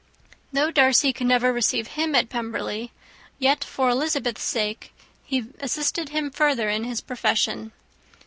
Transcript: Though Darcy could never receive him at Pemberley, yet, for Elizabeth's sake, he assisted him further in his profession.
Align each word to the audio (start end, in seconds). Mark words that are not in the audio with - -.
Though 0.51 0.71
Darcy 0.71 1.13
could 1.13 1.27
never 1.27 1.53
receive 1.53 1.89
him 1.89 2.15
at 2.15 2.27
Pemberley, 2.27 2.91
yet, 3.37 3.63
for 3.63 3.87
Elizabeth's 3.87 4.41
sake, 4.41 4.95
he 5.23 5.45
assisted 5.59 6.09
him 6.09 6.31
further 6.31 6.69
in 6.71 6.85
his 6.85 7.01
profession. 7.01 7.71